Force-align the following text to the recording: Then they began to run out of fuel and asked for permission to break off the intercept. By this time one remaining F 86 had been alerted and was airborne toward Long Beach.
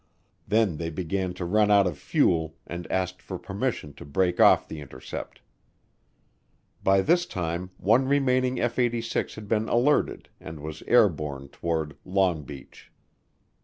Then 0.47 0.77
they 0.77 0.89
began 0.89 1.35
to 1.35 1.45
run 1.45 1.69
out 1.69 1.85
of 1.85 1.95
fuel 1.95 2.55
and 2.65 2.91
asked 2.91 3.21
for 3.21 3.37
permission 3.37 3.93
to 3.93 4.03
break 4.03 4.39
off 4.39 4.67
the 4.67 4.81
intercept. 4.81 5.41
By 6.83 7.01
this 7.01 7.27
time 7.27 7.69
one 7.77 8.07
remaining 8.07 8.59
F 8.59 8.79
86 8.79 9.35
had 9.35 9.47
been 9.47 9.69
alerted 9.69 10.27
and 10.39 10.59
was 10.59 10.81
airborne 10.87 11.49
toward 11.49 11.95
Long 12.03 12.41
Beach. 12.41 12.91